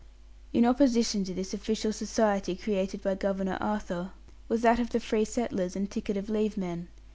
In 0.51 0.65
opposition 0.65 1.23
to 1.25 1.33
this 1.35 1.53
official 1.53 1.93
society 1.93 2.55
created 2.55 3.03
by 3.03 3.13
Governor 3.13 3.59
Arthur 3.61 4.13
was 4.49 4.61
that 4.63 4.79
of 4.79 4.89
the 4.89 4.99
free 4.99 5.25
settlers 5.25 5.75
and 5.75 5.85
the 5.87 5.91
ticket 5.93 6.17
of 6.17 6.27
leave 6.27 6.57
men. 6.57 6.87